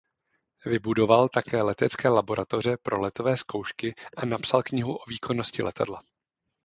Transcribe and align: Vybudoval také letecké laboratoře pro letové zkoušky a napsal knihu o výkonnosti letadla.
Vybudoval 0.65 1.29
také 1.29 1.61
letecké 1.61 2.09
laboratoře 2.09 2.77
pro 2.77 2.99
letové 3.01 3.37
zkoušky 3.37 3.95
a 4.17 4.25
napsal 4.25 4.63
knihu 4.63 4.95
o 4.95 5.05
výkonnosti 5.09 5.63
letadla. 5.63 6.01